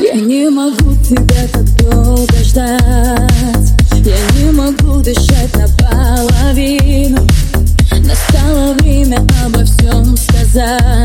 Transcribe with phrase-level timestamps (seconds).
[0.00, 2.80] Я не могу тебя так долго ждать.
[3.92, 7.26] Я не могу дышать наполовину.
[7.92, 10.99] Настало время обо всем сказать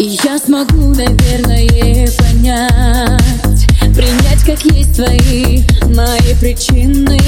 [0.00, 5.62] И я смогу, наверное, понять Принять, как есть твои,
[5.94, 7.18] мои причины.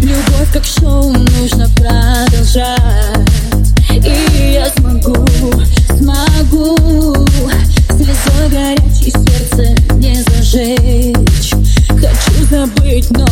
[0.00, 2.78] Любовь, как шоу, нужно продолжать.
[3.90, 5.26] И я смогу,
[5.98, 7.26] смогу
[7.90, 11.52] Слезой горячей сердце не зажечь.
[11.90, 13.26] Хочу забыть, но